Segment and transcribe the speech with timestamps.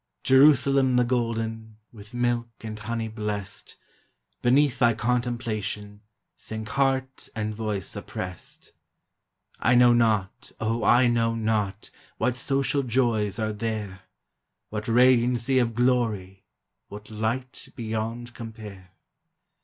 [0.23, 3.75] Jerusalem the gOlden, With milk and honey blest,
[4.41, 6.01] Beneath thy contemplation
[6.35, 8.73] Sink heart and voice oppressed.
[9.59, 13.99] I know not,() I know not, What social joys are there!
[14.69, 16.45] What radiancy of glory,
[16.87, 18.93] What light beyond compare!